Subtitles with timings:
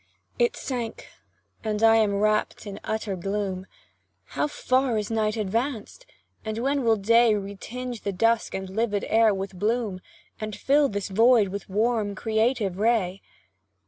[0.39, 1.09] It sank,
[1.63, 3.67] and I am wrapt in utter gloom;
[4.29, 6.07] How far is night advanced,
[6.43, 10.01] and when will day Retinge the dusk and livid air with bloom,
[10.39, 13.21] And fill this void with warm, creative ray?